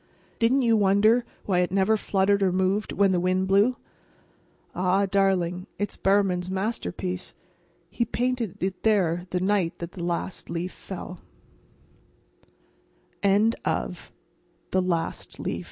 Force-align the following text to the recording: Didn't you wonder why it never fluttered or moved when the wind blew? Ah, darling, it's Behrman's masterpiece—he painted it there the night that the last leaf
Didn't 0.39 0.63
you 0.63 0.75
wonder 0.75 1.23
why 1.45 1.59
it 1.59 1.71
never 1.71 1.95
fluttered 1.95 2.41
or 2.41 2.51
moved 2.51 2.91
when 2.91 3.11
the 3.11 3.19
wind 3.19 3.47
blew? 3.47 3.77
Ah, 4.73 5.05
darling, 5.05 5.67
it's 5.77 5.95
Behrman's 5.95 6.49
masterpiece—he 6.49 8.05
painted 8.05 8.63
it 8.63 8.81
there 8.81 9.27
the 9.29 9.39
night 9.39 9.77
that 9.77 9.91
the 9.91 10.03
last 10.03 10.49
leaf 10.49 10.91